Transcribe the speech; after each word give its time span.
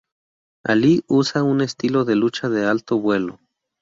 Ali 0.63 1.03
usa 1.07 1.43
un 1.43 1.61
estilo 1.61 2.05
de 2.05 2.15
lucha 2.15 2.49
de 2.49 2.65
alto 2.65 2.97
vuelo. 2.97 3.37